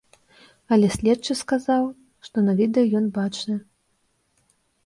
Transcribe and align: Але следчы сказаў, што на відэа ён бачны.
Але 0.77 0.87
следчы 0.95 1.33
сказаў, 1.43 1.83
што 2.29 2.37
на 2.47 2.57
відэа 2.63 2.85
ён 3.01 3.05
бачны. 3.19 3.55